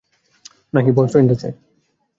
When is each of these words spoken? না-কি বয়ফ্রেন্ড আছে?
না-কি 0.73 0.91
বয়ফ্রেন্ড 0.97 1.29
আছে? 1.35 1.49